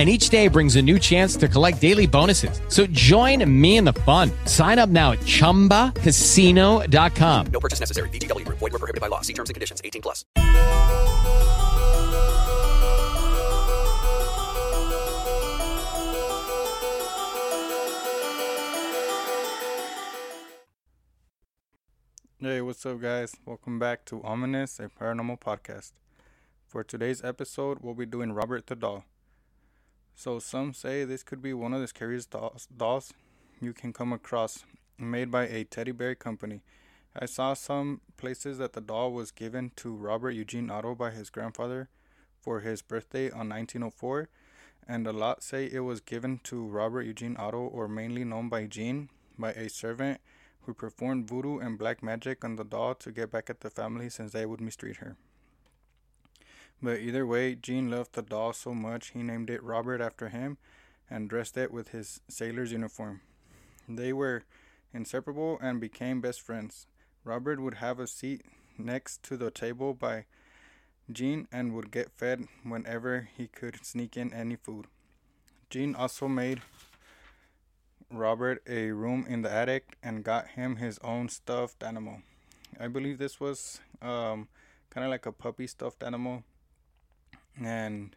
and 0.00 0.08
each 0.08 0.30
day 0.30 0.48
brings 0.48 0.76
a 0.76 0.82
new 0.82 0.98
chance 0.98 1.36
to 1.36 1.46
collect 1.46 1.78
daily 1.78 2.06
bonuses. 2.06 2.62
So 2.68 2.86
join 2.86 3.44
me 3.60 3.76
in 3.76 3.84
the 3.84 3.92
fun. 3.92 4.30
Sign 4.46 4.78
up 4.78 4.88
now 4.88 5.12
at 5.12 5.18
ChumbaCasino.com. 5.20 7.46
No 7.52 7.60
purchase 7.60 7.80
necessary. 7.80 8.08
VGW. 8.08 8.48
Void 8.48 8.72
were 8.72 8.78
prohibited 8.78 9.02
by 9.02 9.08
law. 9.08 9.20
See 9.20 9.34
terms 9.34 9.50
and 9.50 9.54
conditions. 9.54 9.82
18 9.84 10.00
plus. 10.00 10.24
Hey, 22.38 22.62
what's 22.62 22.86
up, 22.86 23.02
guys? 23.02 23.36
Welcome 23.44 23.78
back 23.78 24.06
to 24.06 24.24
Ominous, 24.24 24.80
a 24.80 24.88
paranormal 24.88 25.40
podcast. 25.40 25.92
For 26.66 26.82
today's 26.82 27.22
episode, 27.22 27.80
we'll 27.82 27.92
be 27.92 28.06
doing 28.06 28.32
Robert 28.32 28.66
the 28.66 28.76
Doll. 28.76 29.04
So, 30.14 30.38
some 30.38 30.74
say 30.74 31.04
this 31.04 31.22
could 31.22 31.40
be 31.40 31.54
one 31.54 31.72
of 31.72 31.80
the 31.80 31.88
scariest 31.88 32.34
dolls, 32.76 33.14
you 33.60 33.72
can 33.72 33.92
come 33.92 34.12
across, 34.12 34.64
made 34.98 35.30
by 35.30 35.46
a 35.46 35.64
teddy 35.64 35.92
bear 35.92 36.14
company. 36.14 36.62
I 37.18 37.26
saw 37.26 37.54
some 37.54 38.02
places 38.16 38.58
that 38.58 38.74
the 38.74 38.80
doll 38.80 39.12
was 39.12 39.30
given 39.30 39.72
to 39.76 39.92
Robert 39.92 40.30
Eugene 40.30 40.70
Otto 40.70 40.94
by 40.94 41.10
his 41.10 41.30
grandfather 41.30 41.88
for 42.40 42.60
his 42.60 42.82
birthday 42.82 43.30
on 43.30 43.48
1904, 43.48 44.28
and 44.86 45.06
a 45.06 45.12
lot 45.12 45.42
say 45.42 45.66
it 45.66 45.80
was 45.80 46.00
given 46.00 46.40
to 46.44 46.66
Robert 46.66 47.02
Eugene 47.02 47.36
Otto, 47.38 47.58
or 47.58 47.88
mainly 47.88 48.24
known 48.24 48.48
by 48.48 48.66
Gene, 48.66 49.08
by 49.38 49.52
a 49.52 49.68
servant 49.68 50.20
who 50.62 50.74
performed 50.74 51.28
voodoo 51.28 51.58
and 51.58 51.78
black 51.78 52.02
magic 52.02 52.44
on 52.44 52.56
the 52.56 52.64
doll 52.64 52.94
to 52.94 53.10
get 53.10 53.30
back 53.30 53.50
at 53.50 53.60
the 53.60 53.70
family 53.70 54.08
since 54.08 54.32
they 54.32 54.46
would 54.46 54.60
mistreat 54.60 54.96
her. 54.98 55.16
But 56.82 57.00
either 57.00 57.26
way, 57.26 57.54
Gene 57.54 57.90
loved 57.90 58.14
the 58.14 58.22
doll 58.22 58.52
so 58.52 58.74
much 58.74 59.10
he 59.10 59.22
named 59.22 59.50
it 59.50 59.62
Robert 59.62 60.00
after 60.00 60.28
him 60.28 60.56
and 61.10 61.28
dressed 61.28 61.56
it 61.56 61.72
with 61.72 61.88
his 61.88 62.20
sailor's 62.28 62.72
uniform. 62.72 63.20
They 63.88 64.12
were 64.12 64.44
inseparable 64.94 65.58
and 65.60 65.80
became 65.80 66.20
best 66.20 66.40
friends. 66.40 66.86
Robert 67.24 67.60
would 67.60 67.74
have 67.74 67.98
a 67.98 68.06
seat 68.06 68.42
next 68.78 69.22
to 69.24 69.36
the 69.36 69.50
table 69.50 69.92
by 69.92 70.24
Gene 71.12 71.48
and 71.52 71.74
would 71.74 71.90
get 71.90 72.10
fed 72.12 72.46
whenever 72.62 73.28
he 73.36 73.46
could 73.46 73.84
sneak 73.84 74.16
in 74.16 74.32
any 74.32 74.56
food. 74.56 74.86
Gene 75.68 75.94
also 75.94 76.28
made 76.28 76.62
Robert 78.10 78.62
a 78.66 78.90
room 78.92 79.26
in 79.28 79.42
the 79.42 79.52
attic 79.52 79.96
and 80.02 80.24
got 80.24 80.48
him 80.48 80.76
his 80.76 80.98
own 81.04 81.28
stuffed 81.28 81.82
animal. 81.82 82.22
I 82.78 82.88
believe 82.88 83.18
this 83.18 83.38
was 83.38 83.80
um, 84.00 84.48
kind 84.88 85.04
of 85.04 85.10
like 85.10 85.26
a 85.26 85.32
puppy 85.32 85.66
stuffed 85.66 86.02
animal. 86.02 86.44
And 87.58 88.16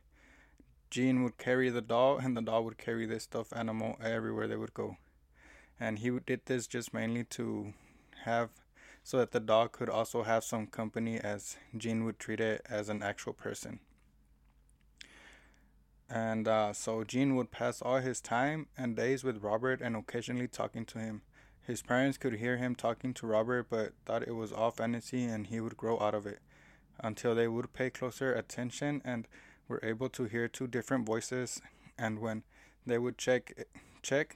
Gene 0.90 1.24
would 1.24 1.38
carry 1.38 1.70
the 1.70 1.82
doll, 1.82 2.18
and 2.18 2.38
the 2.38 2.42
doll 2.42 2.64
would 2.66 2.78
carry 2.78 3.06
this 3.06 3.24
stuffed 3.24 3.54
animal 3.56 3.98
everywhere 4.02 4.48
they 4.48 4.56
would 4.56 4.74
go. 4.74 4.98
And 5.80 6.00
he 6.00 6.12
did 6.20 6.42
this 6.46 6.68
just 6.68 6.94
mainly 6.94 7.24
to 7.26 7.74
have 8.26 8.50
so 9.04 9.18
that 9.18 9.32
the 9.32 9.40
dog 9.40 9.74
could 9.74 9.90
also 9.90 10.24
have 10.24 10.44
some 10.44 10.68
company 10.68 11.20
as 11.20 11.58
Gene 11.78 12.06
would 12.06 12.20
treat 12.20 12.40
it 12.40 12.62
as 12.70 12.90
an 12.90 13.04
actual 13.04 13.34
person. 13.34 13.80
And 16.10 16.48
uh, 16.48 16.74
so 16.74 17.04
Gene 17.04 17.36
would 17.36 17.52
pass 17.52 17.82
all 17.82 17.98
his 17.98 18.22
time 18.22 18.68
and 18.78 18.96
days 18.96 19.24
with 19.24 19.44
Robert 19.44 19.82
and 19.82 19.96
occasionally 19.96 20.48
talking 20.48 20.86
to 20.86 21.00
him. 21.00 21.24
His 21.62 21.82
parents 21.82 22.18
could 22.18 22.36
hear 22.36 22.58
him 22.58 22.76
talking 22.76 23.14
to 23.16 23.28
Robert 23.28 23.68
but 23.70 23.94
thought 24.06 24.28
it 24.28 24.36
was 24.36 24.52
all 24.52 24.72
fantasy 24.72 25.24
and 25.24 25.48
he 25.48 25.60
would 25.60 25.76
grow 25.76 26.00
out 26.00 26.14
of 26.14 26.26
it 26.26 26.40
until 27.00 27.36
they 27.36 27.48
would 27.48 27.74
pay 27.74 27.90
closer 27.90 28.34
attention 28.34 29.02
and 29.04 29.28
were 29.68 29.80
able 29.84 30.10
to 30.10 30.26
hear 30.26 30.48
two 30.48 30.68
different 30.68 31.06
voices 31.06 31.62
and 31.98 32.20
when 32.20 32.44
they 32.86 32.98
would 32.98 33.18
check 33.18 33.66
check 34.02 34.36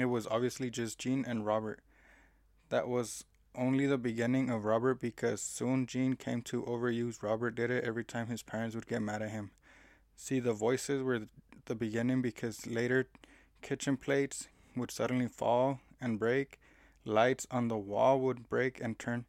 it 0.00 0.06
was 0.06 0.26
obviously 0.26 0.70
just 0.70 0.98
Gene 0.98 1.24
and 1.26 1.44
Robert. 1.44 1.80
That 2.70 2.88
was 2.88 3.24
only 3.54 3.86
the 3.86 3.98
beginning 3.98 4.48
of 4.48 4.64
Robert 4.64 5.00
because 5.00 5.42
soon 5.42 5.86
Gene 5.86 6.14
came 6.14 6.40
to 6.42 6.62
overuse 6.62 7.22
Robert 7.22 7.54
did 7.54 7.70
it 7.70 7.84
every 7.84 8.04
time 8.04 8.28
his 8.28 8.42
parents 8.42 8.74
would 8.74 8.86
get 8.86 9.02
mad 9.02 9.20
at 9.20 9.30
him. 9.30 9.50
See, 10.16 10.40
the 10.40 10.54
voices 10.54 11.02
were 11.02 11.26
the 11.66 11.74
beginning 11.74 12.22
because 12.22 12.66
later 12.66 13.08
kitchen 13.60 13.98
plates 13.98 14.48
would 14.74 14.90
suddenly 14.90 15.28
fall 15.28 15.80
and 16.00 16.18
break, 16.18 16.58
lights 17.04 17.46
on 17.50 17.68
the 17.68 17.76
wall 17.76 18.20
would 18.20 18.48
break 18.48 18.80
and 18.80 18.98
turn, 18.98 19.26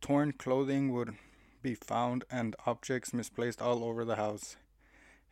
torn 0.00 0.32
clothing 0.32 0.92
would 0.92 1.16
be 1.62 1.74
found, 1.74 2.24
and 2.30 2.56
objects 2.66 3.14
misplaced 3.14 3.62
all 3.62 3.84
over 3.84 4.04
the 4.04 4.16
house. 4.16 4.56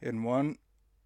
In 0.00 0.22
one 0.22 0.58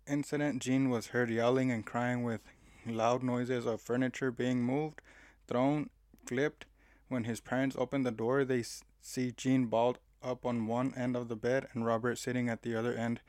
incident, 0.07 0.63
Gene 0.63 0.91
was 0.91 1.09
heard 1.09 1.31
yelling 1.31 1.71
and 1.71 1.85
crying 1.85 2.23
with 2.23 2.41
loud 2.87 3.23
noises 3.23 3.67
of 3.67 3.81
furniture 3.81 4.31
being 4.31 4.63
moved, 4.63 5.01
thrown, 5.47 5.91
flipped. 6.27 6.67
When 7.09 7.25
his 7.25 7.41
parents 7.41 7.77
opened 7.79 8.05
the 8.05 8.11
door, 8.11 8.45
they 8.45 8.65
see 9.01 9.33
Gene 9.33 9.67
balled 9.67 9.99
up 10.23 10.45
on 10.47 10.67
one 10.67 10.95
end 10.95 11.17
of 11.17 11.29
the 11.29 11.37
bed 11.37 11.69
and 11.73 11.85
Robert 11.85 12.19
sitting 12.19 12.49
at 12.49 12.63
the 12.63 12.75
other 12.75 12.95
end 12.95 13.21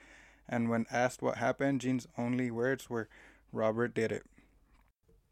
and 0.48 0.70
when 0.70 0.86
asked 0.92 1.22
what 1.22 1.38
happened, 1.38 1.82
Gene's 1.82 2.08
only 2.18 2.52
words 2.52 2.90
were, 2.90 3.10
Robert 3.52 3.94
did 3.94 4.12
it. 4.12 4.24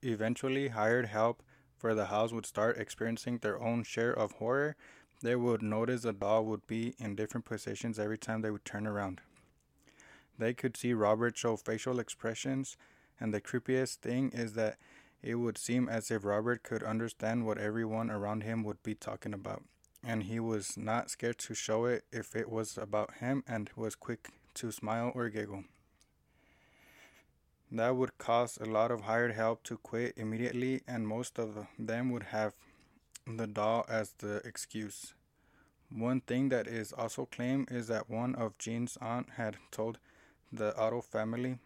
Eventually, 0.02 0.69
hired 0.69 1.07
help 1.07 1.44
for 1.78 1.94
the 1.94 2.06
house 2.06 2.31
would 2.31 2.46
start 2.46 2.78
experiencing 2.78 3.38
their 3.38 3.62
own 3.62 3.84
share 3.84 4.13
of 4.13 4.34
horror. 4.34 4.75
They 5.23 5.38
would 5.38 5.61
notice 5.61 6.01
the 6.01 6.11
doll 6.11 6.44
would 6.45 6.67
be 6.67 6.95
in 7.00 7.16
different 7.16 7.45
positions 7.45 7.97
every 7.97 8.17
time 8.17 8.41
they 8.41 8.51
would 8.51 8.66
turn 8.66 8.85
around. 8.85 9.22
They 10.38 10.53
could 10.53 10.75
see 10.75 10.94
Robert 10.94 11.38
show 11.38 11.56
facial 11.56 11.97
expressions, 11.97 12.75
and 13.22 13.34
the 13.34 13.39
creepiest 13.39 14.00
thing 14.00 14.31
is 14.34 14.53
that 14.56 14.78
it 15.22 15.35
would 15.35 15.57
seem 15.57 15.88
as 15.88 16.11
if 16.11 16.25
Robert 16.25 16.61
could 16.63 16.84
understand 16.84 17.45
what 17.45 17.57
everyone 17.57 18.11
around 18.11 18.44
him 18.44 18.66
would 18.66 18.84
be 18.84 18.95
talking 18.95 19.34
about, 19.34 19.63
and 20.03 20.23
he 20.23 20.41
was 20.41 20.75
not 20.75 21.09
scared 21.09 21.38
to 21.38 21.53
show 21.53 21.85
it 21.85 22.03
if 22.11 22.35
it 22.35 22.50
was 22.50 22.78
about 22.78 23.16
him 23.22 23.45
and 23.47 23.69
was 23.78 23.95
quick 23.95 24.28
to 24.55 24.73
smile 24.73 25.13
or 25.16 25.29
giggle. 25.29 25.63
That 27.72 27.95
would 27.95 28.17
cause 28.17 28.57
a 28.57 28.66
lot 28.66 28.91
of 28.91 29.01
hired 29.01 29.31
help 29.31 29.63
to 29.63 29.78
quit 29.78 30.16
immediately, 30.17 30.81
and 30.85 31.07
most 31.07 31.40
of 31.40 31.66
them 31.79 32.11
would 32.11 32.23
have 32.23 32.55
the 33.25 33.47
doll 33.47 33.85
as 33.88 34.13
the 34.19 34.38
excuse. 34.45 35.13
One 35.89 36.22
thing 36.22 36.50
that 36.50 36.67
is 36.67 36.91
also 36.91 37.25
claimed 37.25 37.72
is 37.72 37.87
that 37.87 38.09
one 38.09 38.35
of 38.35 38.58
Gene's 38.58 38.97
aunt 38.99 39.31
had 39.37 39.58
told 39.72 39.97
the 40.52 40.75
Otto 40.78 41.02
family 41.02 41.59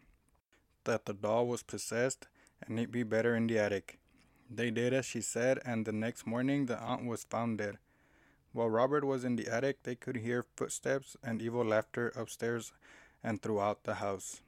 that 0.83 1.05
the 1.05 1.13
doll 1.13 1.47
was 1.47 1.63
possessed 1.63 2.27
and 2.61 2.77
it'd 2.77 2.91
be 2.91 3.03
better 3.03 3.35
in 3.35 3.47
the 3.47 3.59
attic. 3.59 3.99
They 4.49 4.71
did 4.71 4.93
as 4.93 5.05
she 5.05 5.21
said, 5.21 5.59
and 5.65 5.85
the 5.85 5.91
next 5.91 6.25
morning 6.25 6.65
the 6.65 6.79
aunt 6.79 7.05
was 7.05 7.25
found 7.25 7.57
dead. 7.57 7.77
While 8.53 8.69
Robert 8.69 9.03
was 9.03 9.23
in 9.25 9.35
the 9.35 9.47
attic, 9.47 9.83
they 9.83 9.95
could 9.95 10.17
hear 10.17 10.45
footsteps 10.55 11.17
and 11.21 11.41
evil 11.41 11.65
laughter 11.65 12.13
upstairs 12.15 12.71
and 13.23 13.41
throughout 13.41 13.83
the 13.83 13.95
house. 13.95 14.41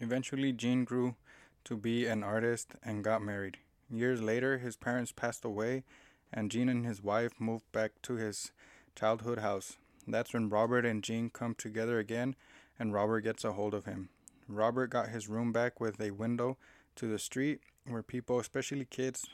Eventually, 0.00 0.52
Gene 0.52 0.84
grew 0.84 1.16
to 1.64 1.76
be 1.76 2.06
an 2.06 2.22
artist 2.22 2.74
and 2.82 3.04
got 3.04 3.22
married. 3.22 3.58
Years 3.90 4.20
later, 4.20 4.58
his 4.58 4.76
parents 4.76 5.12
passed 5.12 5.44
away, 5.44 5.84
and 6.32 6.50
Gene 6.50 6.68
and 6.68 6.84
his 6.84 7.02
wife 7.02 7.32
moved 7.38 7.70
back 7.72 7.92
to 8.02 8.14
his 8.14 8.50
childhood 8.94 9.38
house. 9.38 9.76
That's 10.06 10.32
when 10.32 10.48
Robert 10.48 10.84
and 10.84 11.02
Gene 11.02 11.30
come 11.30 11.54
together 11.54 11.98
again, 11.98 12.34
and 12.78 12.92
Robert 12.92 13.20
gets 13.22 13.44
a 13.44 13.52
hold 13.52 13.74
of 13.74 13.84
him. 13.84 14.08
Robert 14.48 14.90
got 14.90 15.08
his 15.08 15.28
room 15.28 15.52
back 15.52 15.80
with 15.80 16.00
a 16.00 16.12
window 16.12 16.56
to 16.96 17.08
the 17.08 17.18
street 17.18 17.60
where 17.86 18.02
people, 18.02 18.38
especially 18.38 18.84
kids, 18.84 19.26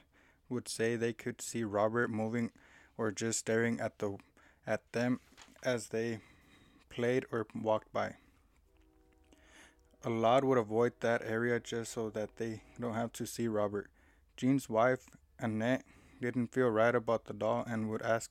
would 0.48 0.68
say 0.68 0.96
they 0.96 1.12
could 1.12 1.40
see 1.40 1.64
Robert 1.64 2.08
moving 2.10 2.50
or 2.98 3.10
just 3.10 3.38
staring 3.38 3.80
at 3.80 3.98
the 3.98 4.16
at 4.66 4.92
them 4.92 5.20
as 5.62 5.88
they 5.88 6.20
played 6.88 7.26
or 7.32 7.46
walked 7.54 7.92
by. 7.92 8.16
A 10.04 10.10
lot 10.10 10.44
would 10.44 10.58
avoid 10.58 10.92
that 11.00 11.22
area 11.24 11.60
just 11.60 11.92
so 11.92 12.10
that 12.10 12.36
they 12.36 12.62
don't 12.80 12.94
have 12.94 13.12
to 13.14 13.26
see 13.26 13.48
Robert. 13.48 13.91
Gene's 14.42 14.68
wife, 14.68 15.06
Annette, 15.38 15.84
didn't 16.20 16.48
feel 16.48 16.66
right 16.68 16.96
about 16.96 17.26
the 17.26 17.32
doll 17.32 17.64
and 17.64 17.88
would 17.88 18.02
ask 18.02 18.28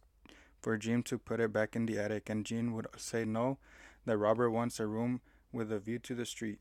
for 0.59 0.75
Gene 0.75 1.03
to 1.03 1.17
put 1.17 1.39
it 1.39 1.53
back 1.53 1.73
in 1.73 1.85
the 1.85 1.97
attic, 1.97 2.29
and 2.29 2.45
Gene 2.45 2.73
would 2.73 2.87
say 2.97 3.23
no, 3.23 3.59
that 4.03 4.17
Robert 4.17 4.51
wants 4.51 4.81
a 4.81 4.87
room 4.87 5.21
with 5.53 5.71
a 5.71 5.79
view 5.79 5.99
to 5.99 6.13
the 6.13 6.25
street. 6.25 6.59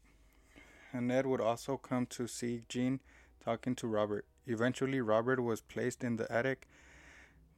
Annette 0.92 1.26
would 1.26 1.40
also 1.40 1.76
come 1.76 2.06
to 2.10 2.28
see 2.28 2.62
Gene 2.68 3.00
talking 3.44 3.74
to 3.74 3.88
Robert. 3.88 4.24
Eventually, 4.46 5.00
Robert 5.00 5.40
was 5.40 5.60
placed 5.60 6.04
in 6.04 6.14
the 6.14 6.30
attic 6.30 6.68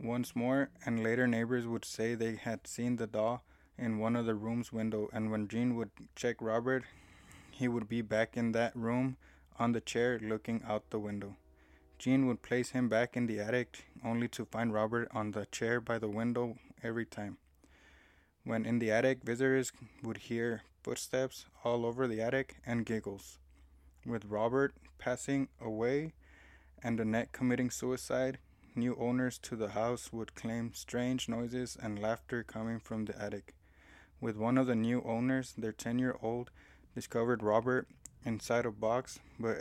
once 0.01 0.35
more, 0.35 0.71
and 0.87 1.03
later 1.03 1.27
neighbors 1.27 1.67
would 1.67 1.85
say 1.85 2.15
they 2.15 2.37
had 2.37 2.67
seen 2.67 2.97
the 2.97 3.07
doll 3.07 3.45
in 3.77 3.99
one 3.99 4.17
of 4.17 4.25
the 4.25 4.35
room's 4.35 4.73
window, 4.73 5.11
and 5.13 5.31
when 5.31 5.47
Gene 5.47 5.77
would 5.77 5.91
check 6.17 6.37
Robert, 6.41 6.85
he 7.51 7.69
would 7.69 7.87
be 7.87 8.01
back 8.01 8.35
in 8.35 8.53
that 8.53 8.75
room 8.75 9.19
on 9.59 9.73
the 9.73 9.81
chair 9.83 10.19
looking 10.23 10.63
out 10.67 10.89
the 10.89 10.99
window. 10.99 11.37
Gene 12.03 12.27
would 12.27 12.43
place 12.43 12.71
him 12.71 12.89
back 12.89 13.17
in 13.17 13.27
the 13.27 13.39
attic 13.39 13.85
only 14.05 14.27
to 14.27 14.45
find 14.45 14.75
Robert 14.75 15.07
on 15.15 15.31
the 15.31 15.47
chair 15.47 15.81
by 15.81 16.01
the 16.01 16.09
window 16.09 16.57
every 16.83 17.07
time. 17.07 17.39
When 18.43 18.67
in 18.67 18.81
the 18.81 18.91
attic, 18.91 19.23
visitors 19.23 19.71
would 20.03 20.17
hear 20.17 20.63
footsteps 20.83 21.47
all 21.63 21.87
over 21.87 22.09
the 22.09 22.21
attic 22.21 22.57
and 22.67 22.85
giggles. 22.85 23.39
With 24.05 24.25
Robert 24.25 24.75
passing 24.99 25.47
away 25.61 26.15
and 26.83 26.99
Annette 26.99 27.31
committing 27.31 27.71
suicide, 27.71 28.39
new 28.75 28.97
owners 28.97 29.39
to 29.39 29.55
the 29.55 29.69
house 29.69 30.13
would 30.13 30.35
claim 30.35 30.73
strange 30.75 31.29
noises 31.29 31.79
and 31.81 32.03
laughter 32.03 32.43
coming 32.43 32.81
from 32.81 33.05
the 33.05 33.17
attic. 33.17 33.55
With 34.21 34.37
one 34.37 34.59
of 34.59 34.67
the 34.67 34.75
new 34.75 35.03
owners, 35.03 35.55
their 35.57 35.71
10 35.71 36.01
year 36.01 36.17
old 36.21 36.51
discovered 36.97 37.45
Robert 37.45 37.87
inside 38.25 38.67
a 38.67 38.73
box, 38.73 39.21
but, 39.39 39.59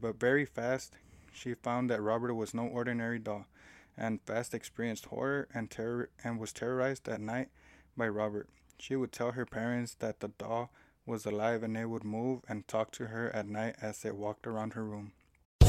but 0.00 0.18
very 0.18 0.46
fast 0.46 0.96
she 1.32 1.54
found 1.54 1.90
that 1.90 2.02
Robert 2.02 2.34
was 2.34 2.54
no 2.54 2.66
ordinary 2.66 3.18
doll, 3.18 3.46
and 3.96 4.20
fast 4.22 4.54
experienced 4.54 5.06
horror 5.06 5.48
and 5.54 5.70
terror 5.70 6.10
and 6.22 6.38
was 6.38 6.52
terrorized 6.52 7.08
at 7.08 7.20
night 7.20 7.48
by 7.96 8.08
Robert. 8.08 8.48
She 8.78 8.96
would 8.96 9.12
tell 9.12 9.32
her 9.32 9.46
parents 9.46 9.94
that 10.00 10.20
the 10.20 10.28
doll 10.28 10.70
was 11.06 11.26
alive 11.26 11.62
and 11.62 11.74
they 11.76 11.84
would 11.84 12.04
move 12.04 12.40
and 12.48 12.66
talk 12.66 12.90
to 12.92 13.06
her 13.06 13.30
at 13.34 13.46
night 13.46 13.76
as 13.82 14.02
they 14.02 14.10
walked 14.10 14.46
around 14.46 14.74
her 14.74 14.84
room. 14.84 15.12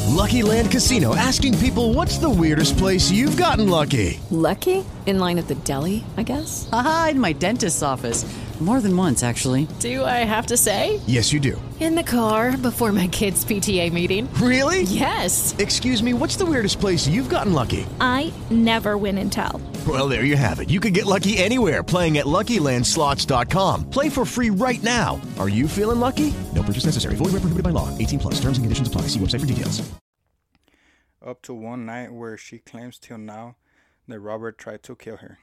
Lucky 0.10 0.44
Land 0.44 0.72
Casino 0.72 1.16
asking 1.16 1.58
people 1.58 1.94
what's 1.94 2.18
the 2.18 2.30
weirdest 2.30 2.78
place 2.78 3.10
you've 3.10 3.38
gotten 3.38 3.70
lucky? 3.70 4.20
Lucky? 4.30 4.86
In 5.06 5.20
line 5.20 5.40
at 5.40 5.48
the 5.48 5.56
deli, 5.56 6.04
I 6.18 6.24
guess? 6.24 6.70
Aha, 6.72 7.10
in 7.12 7.20
my 7.20 7.34
dentist's 7.34 7.82
office. 7.82 8.24
More 8.64 8.80
than 8.80 8.96
once, 8.96 9.24
actually. 9.24 9.68
Do 9.80 10.06
I 10.06 10.24
have 10.24 10.46
to 10.46 10.56
say? 10.56 11.02
Yes, 11.06 11.34
you 11.34 11.42
do. 11.42 11.62
In 11.82 11.96
the 11.96 12.04
car 12.04 12.56
before 12.56 12.94
my 12.94 13.08
kids' 13.08 13.44
PTA 13.44 13.92
meeting. 13.92 14.34
Really? 14.36 14.84
Yes. 14.84 15.54
Excuse 15.58 16.02
me, 16.02 16.14
what's 16.14 16.38
the 16.38 16.46
weirdest 16.46 16.80
place 16.80 17.06
you've 17.06 17.28
gotten 17.28 17.52
lucky? 17.52 17.86
I 18.00 18.32
never 18.50 18.98
win 18.98 19.18
and 19.18 19.30
tell. 19.30 19.60
Well, 19.86 20.08
there 20.08 20.24
you 20.24 20.38
have 20.38 20.62
it. 20.62 20.70
You 20.70 20.80
can 20.80 20.94
get 20.94 21.06
lucky 21.06 21.38
anywhere 21.40 21.84
playing 21.84 22.20
at 22.20 22.26
LuckyLandSlots.com. 22.26 23.90
Play 23.90 24.08
for 24.08 24.24
free 24.24 24.50
right 24.50 24.82
now. 24.82 25.20
Are 25.38 25.50
you 25.50 25.68
feeling 25.68 26.00
lucky? 26.00 26.34
No 26.56 26.64
purchase 26.64 26.86
necessary. 26.86 27.16
Void 27.16 27.34
where 27.34 27.44
prohibited 27.44 27.64
by 27.64 27.72
law. 27.72 27.90
18 27.98 28.18
plus. 28.20 28.36
Terms 28.36 28.58
and 28.58 28.64
conditions 28.64 28.88
apply. 28.88 29.08
See 29.08 29.20
website 29.20 29.42
for 29.42 29.46
details. 29.46 29.84
Up 31.22 31.42
to 31.42 31.54
one 31.54 31.86
night 31.86 32.14
where 32.14 32.38
she 32.38 32.60
claims 32.60 32.98
till 32.98 33.18
now 33.18 33.58
that 34.08 34.22
Robert 34.22 34.58
tried 34.58 34.84
to 34.84 34.96
kill 34.96 35.18
her. 35.18 35.40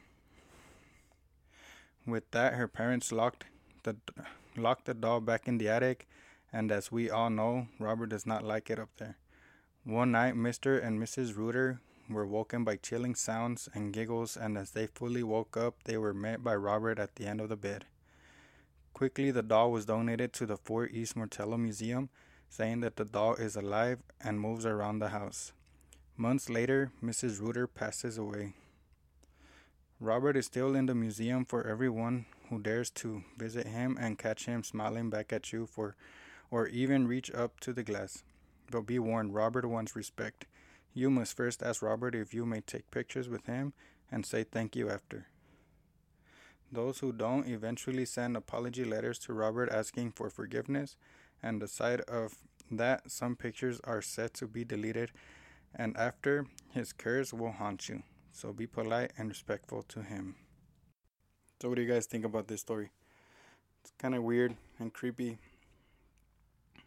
With 2.10 2.28
that, 2.32 2.54
her 2.54 2.66
parents 2.66 3.12
locked 3.12 3.44
the 3.84 3.96
locked 4.56 4.86
the 4.86 4.94
doll 4.94 5.20
back 5.20 5.46
in 5.46 5.58
the 5.58 5.68
attic, 5.68 6.08
and 6.52 6.72
as 6.72 6.90
we 6.90 7.08
all 7.08 7.30
know, 7.30 7.68
Robert 7.78 8.08
does 8.08 8.26
not 8.26 8.42
like 8.42 8.68
it 8.68 8.80
up 8.80 8.90
there. 8.98 9.16
One 9.84 10.10
night, 10.10 10.34
Mr. 10.34 10.84
and 10.84 11.00
Mrs. 11.00 11.36
Reuter 11.36 11.80
were 12.08 12.26
woken 12.26 12.64
by 12.64 12.76
chilling 12.76 13.14
sounds 13.14 13.68
and 13.74 13.92
giggles, 13.92 14.36
and 14.36 14.58
as 14.58 14.72
they 14.72 14.88
fully 14.88 15.22
woke 15.22 15.56
up, 15.56 15.84
they 15.84 15.96
were 15.96 16.12
met 16.12 16.42
by 16.42 16.56
Robert 16.56 16.98
at 16.98 17.14
the 17.14 17.26
end 17.26 17.40
of 17.40 17.48
the 17.48 17.56
bed. 17.56 17.84
Quickly, 18.92 19.30
the 19.30 19.44
doll 19.44 19.70
was 19.70 19.86
donated 19.86 20.32
to 20.32 20.46
the 20.46 20.56
Fort 20.56 20.90
East 20.92 21.16
Martello 21.16 21.56
Museum, 21.56 22.08
saying 22.48 22.80
that 22.80 22.96
the 22.96 23.04
doll 23.04 23.34
is 23.34 23.54
alive 23.54 24.00
and 24.20 24.40
moves 24.40 24.66
around 24.66 24.98
the 24.98 25.10
house. 25.10 25.52
Months 26.16 26.50
later, 26.50 26.90
Mrs. 27.02 27.40
Reuter 27.40 27.68
passes 27.68 28.18
away. 28.18 28.54
Robert 30.02 30.34
is 30.34 30.46
still 30.46 30.74
in 30.74 30.86
the 30.86 30.94
museum 30.94 31.44
for 31.44 31.66
everyone 31.66 32.24
who 32.48 32.58
dares 32.58 32.88
to 32.88 33.22
visit 33.36 33.66
him 33.66 33.98
and 34.00 34.18
catch 34.18 34.46
him 34.46 34.64
smiling 34.64 35.10
back 35.10 35.30
at 35.30 35.52
you 35.52 35.66
for 35.66 35.94
or 36.50 36.66
even 36.68 37.06
reach 37.06 37.30
up 37.32 37.60
to 37.60 37.74
the 37.74 37.82
glass. 37.82 38.22
But 38.70 38.86
be 38.86 38.98
warned, 38.98 39.34
Robert 39.34 39.66
wants 39.66 39.94
respect. 39.94 40.46
You 40.94 41.10
must 41.10 41.36
first 41.36 41.62
ask 41.62 41.82
Robert 41.82 42.14
if 42.14 42.32
you 42.32 42.46
may 42.46 42.62
take 42.62 42.90
pictures 42.90 43.28
with 43.28 43.44
him 43.44 43.74
and 44.10 44.24
say 44.24 44.42
thank 44.42 44.74
you 44.74 44.88
after. 44.88 45.26
Those 46.72 47.00
who 47.00 47.12
don't 47.12 47.46
eventually 47.46 48.06
send 48.06 48.38
apology 48.38 48.86
letters 48.86 49.18
to 49.20 49.34
Robert 49.34 49.68
asking 49.70 50.12
for 50.12 50.30
forgiveness, 50.30 50.96
and 51.42 51.62
aside 51.62 52.00
of 52.02 52.36
that, 52.70 53.10
some 53.10 53.36
pictures 53.36 53.80
are 53.84 54.00
said 54.00 54.32
to 54.34 54.46
be 54.46 54.64
deleted, 54.64 55.10
and 55.74 55.94
after, 55.98 56.46
his 56.70 56.94
curse 56.94 57.34
will 57.34 57.52
haunt 57.52 57.90
you. 57.90 58.02
So 58.32 58.52
be 58.52 58.66
polite 58.66 59.12
and 59.18 59.28
respectful 59.28 59.82
to 59.84 60.02
him. 60.02 60.36
So, 61.60 61.68
what 61.68 61.76
do 61.76 61.82
you 61.82 61.88
guys 61.88 62.06
think 62.06 62.24
about 62.24 62.48
this 62.48 62.60
story? 62.60 62.90
It's 63.82 63.92
kind 63.98 64.14
of 64.14 64.22
weird 64.22 64.56
and 64.78 64.92
creepy. 64.92 65.38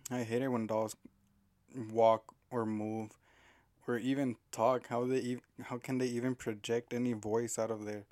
I 0.10 0.24
hate 0.24 0.42
it 0.42 0.48
when 0.48 0.68
dolls 0.68 0.96
walk 1.92 2.34
or 2.52 2.66
move 2.66 3.12
or 3.88 3.98
even 3.98 4.36
talk. 4.52 4.88
How 4.88 5.06
they 5.06 5.34
ev- 5.34 5.66
how 5.66 5.78
can 5.78 5.98
they 5.98 6.08
even 6.08 6.36
project 6.36 6.94
any 6.94 7.14
voice 7.14 7.60
out 7.60 7.72
of 7.72 7.86
there? 7.86 8.06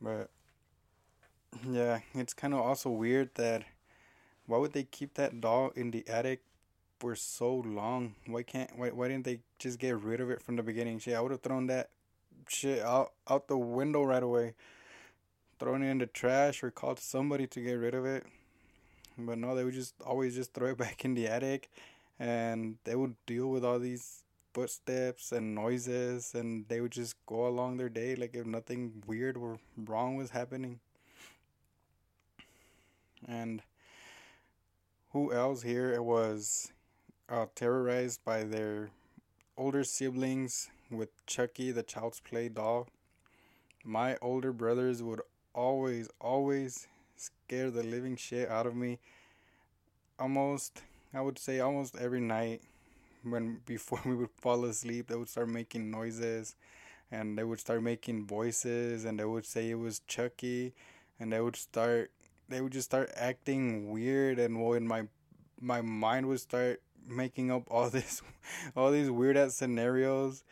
But 0.00 0.30
yeah, 1.68 2.00
it's 2.14 2.34
kind 2.34 2.54
of 2.54 2.60
also 2.60 2.90
weird 2.90 3.34
that 3.34 3.64
why 4.46 4.58
would 4.58 4.72
they 4.72 4.84
keep 4.84 5.14
that 5.14 5.40
doll 5.40 5.70
in 5.76 5.90
the 5.90 6.06
attic 6.08 6.42
for 6.98 7.14
so 7.14 7.54
long? 7.54 8.14
Why 8.26 8.42
can't 8.42 8.76
why 8.78 8.90
why 8.90 9.08
didn't 9.08 9.24
they 9.24 9.40
just 9.58 9.78
get 9.78 10.00
rid 10.00 10.20
of 10.20 10.30
it 10.30 10.42
from 10.42 10.56
the 10.56 10.62
beginning? 10.62 10.98
Shit, 10.98 11.14
I 11.14 11.20
would 11.20 11.32
have 11.32 11.42
thrown 11.42 11.66
that 11.66 11.90
shit 12.50 12.80
out 12.80 13.12
out 13.28 13.48
the 13.48 13.58
window 13.58 14.02
right 14.04 14.22
away. 14.22 14.54
throwing 15.58 15.82
it 15.82 15.90
in 15.90 15.98
the 15.98 16.06
trash 16.06 16.62
or 16.62 16.70
called 16.70 17.00
somebody 17.00 17.46
to 17.46 17.60
get 17.60 17.72
rid 17.74 17.94
of 17.94 18.06
it. 18.06 18.24
But 19.18 19.38
no, 19.38 19.54
they 19.56 19.64
would 19.64 19.74
just 19.74 19.94
always 20.02 20.34
just 20.34 20.54
throw 20.54 20.68
it 20.68 20.78
back 20.84 21.04
in 21.04 21.14
the 21.14 21.26
attic 21.28 21.70
and 22.18 22.76
they 22.84 22.94
would 22.96 23.14
deal 23.26 23.48
with 23.48 23.64
all 23.64 23.78
these 23.78 24.22
footsteps 24.54 25.32
and 25.32 25.54
noises 25.54 26.34
and 26.34 26.66
they 26.68 26.80
would 26.80 26.92
just 26.92 27.14
go 27.26 27.46
along 27.46 27.76
their 27.76 27.88
day 27.88 28.16
like 28.16 28.34
if 28.34 28.46
nothing 28.46 29.02
weird 29.06 29.36
or 29.36 29.58
wrong 29.76 30.16
was 30.16 30.30
happening. 30.30 30.80
And 33.26 33.62
who 35.12 35.32
else 35.32 35.62
here 35.62 36.00
was 36.02 36.72
uh, 37.28 37.46
terrorized 37.54 38.24
by 38.24 38.44
their 38.44 38.90
older 39.56 39.84
siblings 39.84 40.70
with 40.90 41.10
Chucky 41.26 41.70
the 41.70 41.82
Child's 41.82 42.20
Play 42.20 42.48
doll. 42.48 42.88
My 43.84 44.16
older 44.20 44.52
brothers 44.52 45.02
would 45.02 45.20
always, 45.54 46.08
always 46.20 46.86
scare 47.16 47.70
the 47.70 47.82
living 47.82 48.16
shit 48.16 48.48
out 48.48 48.66
of 48.66 48.74
me. 48.74 48.98
Almost, 50.18 50.82
I 51.14 51.20
would 51.20 51.38
say, 51.38 51.60
almost 51.60 51.96
every 51.96 52.20
night 52.20 52.62
when 53.22 53.60
before 53.66 54.00
we 54.04 54.14
would 54.14 54.30
fall 54.40 54.64
asleep, 54.64 55.08
they 55.08 55.16
would 55.16 55.28
start 55.28 55.48
making 55.48 55.90
noises 55.90 56.56
and 57.10 57.38
they 57.38 57.44
would 57.44 57.60
start 57.60 57.82
making 57.82 58.26
voices 58.26 59.04
and 59.04 59.18
they 59.18 59.24
would 59.24 59.46
say 59.46 59.70
it 59.70 59.78
was 59.78 60.00
Chucky 60.06 60.74
and 61.18 61.32
they 61.32 61.40
would 61.40 61.56
start 61.56 62.10
they 62.48 62.60
would 62.60 62.72
just 62.72 62.88
start 62.88 63.10
acting 63.14 63.90
weird 63.90 64.38
and 64.38 64.54
my 64.86 65.04
my 65.60 65.80
mind 65.80 66.26
would 66.26 66.40
start 66.40 66.80
making 67.06 67.50
up 67.50 67.62
all 67.70 67.88
this 67.90 68.22
all 68.76 68.90
these 68.90 69.10
weird 69.10 69.36
ass 69.36 69.54
scenarios 69.54 70.44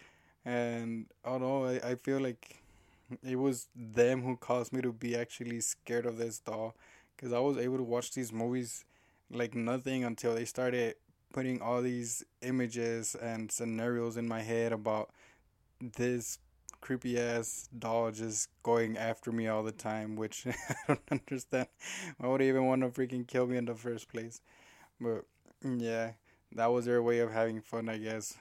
and 0.47 1.07
I 1.27 1.31
don't 1.31 1.43
know 1.43 1.67
I, 1.67 1.91
I 1.93 1.97
feel 1.97 2.21
like 2.21 2.59
it 3.25 3.37
was 3.37 3.69
them 3.77 4.23
who 4.23 4.37
caused 4.37 4.73
me 4.73 4.83
to 4.83 4.93
be 4.93 5.17
actually 5.17 5.61
scared 5.61 6.07
of 6.07 6.19
this 6.19 6.41
doll 6.41 6.77
because 7.17 7.33
I 7.33 7.41
was 7.41 7.59
able 7.59 7.79
to 7.79 7.85
watch 7.85 8.13
these 8.15 8.33
movies 8.33 8.85
like 9.31 9.55
nothing 9.57 10.05
until 10.05 10.35
they 10.37 10.47
started 10.47 10.97
putting 11.33 11.63
all 11.63 11.83
these 11.83 12.25
images 12.43 13.17
and 13.17 13.53
scenarios 13.53 14.17
in 14.19 14.29
my 14.29 14.43
head 14.43 14.73
about 14.73 15.11
this 15.97 16.39
creepy 16.81 17.19
ass 17.19 17.69
doll 17.79 18.11
just 18.11 18.49
going 18.63 18.97
after 18.97 19.33
me 19.33 19.49
all 19.49 19.63
the 19.63 19.73
time, 19.73 20.17
which 20.17 20.47
I 20.49 20.53
don't 20.89 21.01
understand. 21.11 21.69
Why 22.19 22.29
would 22.29 22.43
even 22.43 22.67
want 22.67 22.83
to 22.83 22.89
freaking 22.89 23.27
kill 23.27 23.47
me 23.47 23.57
in 23.57 23.65
the 23.67 23.75
first 23.75 24.09
place? 24.09 24.41
But 25.01 25.25
yeah, 25.65 26.13
that 26.55 26.67
was 26.69 26.87
their 26.87 27.03
way 27.03 27.21
of 27.21 27.33
having 27.33 27.61
fun, 27.61 27.89
I 27.89 27.99
guess 27.99 28.37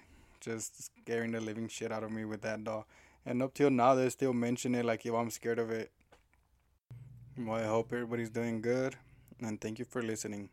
just 0.46 0.86
scaring 0.86 1.32
the 1.32 1.42
living 1.42 1.68
shit 1.68 1.92
out 1.92 2.04
of 2.04 2.12
me 2.12 2.24
with 2.24 2.42
that 2.42 2.64
doll. 2.64 2.88
And 3.26 3.42
up 3.42 3.54
till 3.54 3.72
now, 3.72 3.96
they 3.96 4.10
still 4.10 4.34
mention 4.34 4.76
it 4.76 4.86
like, 4.86 5.06
if 5.06 5.14
I'm 5.14 5.30
scared 5.30 5.60
of 5.60 5.72
it. 5.72 5.92
Well, 7.38 7.56
I 7.56 7.66
hope 7.66 7.92
everybody's 7.92 8.30
doing 8.30 8.62
good, 8.62 8.96
and 9.42 9.60
thank 9.60 9.80
you 9.80 9.86
for 9.86 10.02
listening. 10.02 10.50